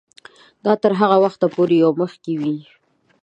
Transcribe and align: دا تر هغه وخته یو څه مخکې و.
دا 0.65 0.73
تر 0.83 0.91
هغه 1.01 1.17
وخته 1.23 1.45
یو 1.81 1.91
څه 1.95 1.97
مخکې 2.01 2.33
و. 2.39 2.43